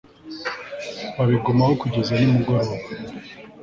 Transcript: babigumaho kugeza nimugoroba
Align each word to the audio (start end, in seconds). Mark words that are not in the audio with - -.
babigumaho 1.15 1.71
kugeza 1.81 2.11
nimugoroba 2.15 2.73